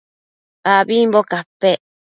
abimbo 0.75 1.19
capec 1.31 1.79